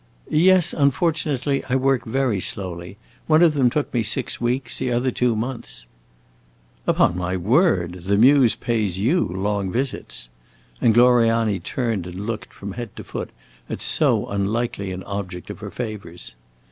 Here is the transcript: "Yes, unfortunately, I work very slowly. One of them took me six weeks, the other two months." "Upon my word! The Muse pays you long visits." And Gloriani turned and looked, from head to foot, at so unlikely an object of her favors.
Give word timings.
"Yes, 0.31 0.73
unfortunately, 0.73 1.63
I 1.69 1.75
work 1.75 2.05
very 2.05 2.39
slowly. 2.39 2.97
One 3.27 3.43
of 3.43 3.53
them 3.53 3.69
took 3.69 3.93
me 3.93 4.01
six 4.01 4.41
weeks, 4.41 4.79
the 4.79 4.91
other 4.91 5.11
two 5.11 5.35
months." 5.35 5.85
"Upon 6.87 7.15
my 7.15 7.37
word! 7.37 8.05
The 8.05 8.17
Muse 8.17 8.55
pays 8.55 8.97
you 8.97 9.27
long 9.27 9.71
visits." 9.71 10.31
And 10.81 10.95
Gloriani 10.95 11.59
turned 11.59 12.07
and 12.07 12.25
looked, 12.25 12.51
from 12.51 12.71
head 12.71 12.95
to 12.95 13.03
foot, 13.03 13.29
at 13.69 13.79
so 13.79 14.25
unlikely 14.29 14.91
an 14.91 15.03
object 15.03 15.51
of 15.51 15.59
her 15.59 15.69
favors. 15.69 16.33